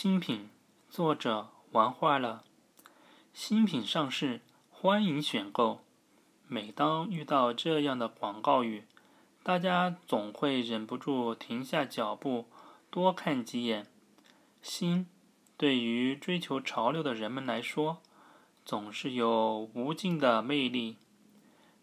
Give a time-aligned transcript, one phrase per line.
[0.00, 0.48] 新品，
[0.88, 2.44] 作者玩坏了。
[3.34, 5.80] 新品上市，欢迎选购。
[6.46, 8.84] 每当遇到这样的广告语，
[9.42, 12.46] 大家总会忍不住停下脚步，
[12.90, 13.88] 多看几眼。
[14.62, 15.08] 新，
[15.56, 18.00] 对于追求潮流的人们来说，
[18.64, 20.98] 总是有无尽的魅力。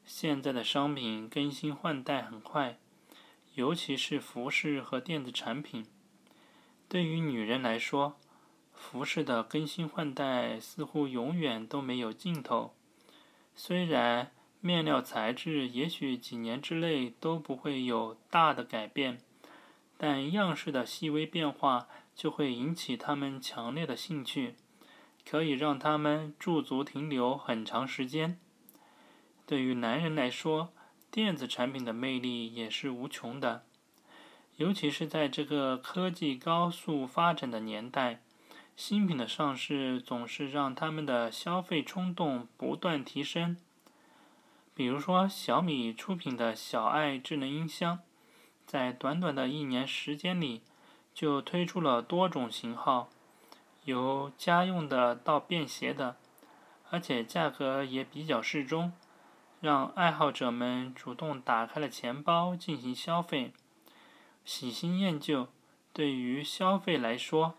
[0.05, 2.79] 现在的商品更新换代很快，
[3.55, 5.86] 尤其是服饰和电子产品。
[6.88, 8.18] 对于女人来说，
[8.73, 12.73] 服饰的更新换代似乎永远都没有尽头。
[13.55, 19.19] 虽然面料材质也许几年之内都不会有大的改变，
[19.97, 24.55] 但样式的细微变化就会引起他们强烈的兴趣，
[25.27, 28.39] 可以让他们驻足停留很长时间。
[29.46, 30.74] 对于男人来说，
[31.10, 33.66] 电子产品的魅力也是无穷的。
[34.58, 38.22] 尤其是在这个科技高速发展的年代，
[38.77, 43.57] 新品的上市总是让他们的消费冲动不断提升。
[44.73, 47.99] 比如说，小米出品的小爱智能音箱，
[48.65, 50.61] 在短短的一年时间里，
[51.13, 53.09] 就推出了多种型号，
[53.83, 56.15] 由家用的到便携的，
[56.89, 58.93] 而且价格也比较适中，
[59.59, 63.52] 让爱好者们主动打开了钱包进行消费。
[64.45, 65.47] 喜新厌旧，
[65.91, 67.57] 对于消费来说，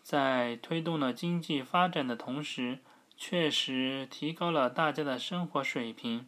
[0.00, 2.78] 在推动了经济发展的同时，
[3.16, 6.24] 确实提高了大家的生活水平。